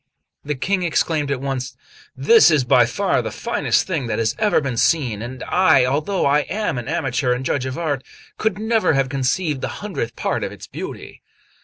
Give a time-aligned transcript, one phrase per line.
[0.43, 1.77] The King exclaimed at once:
[2.17, 6.25] "This is by far the finest thing that has ever been seen; and I, although
[6.25, 8.03] I am an amateur and judge of art,
[8.39, 11.21] could never have conceived the hundredth part of its beauty."